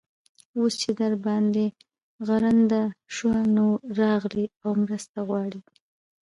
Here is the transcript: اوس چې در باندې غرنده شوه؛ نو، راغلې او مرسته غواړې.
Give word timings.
اوس 0.57 0.73
چې 0.81 0.91
در 0.99 1.13
باندې 1.25 1.65
غرنده 2.27 2.83
شوه؛ 3.15 3.41
نو، 3.55 3.67
راغلې 3.99 4.45
او 4.63 4.69
مرسته 4.83 5.17
غواړې. 5.27 5.61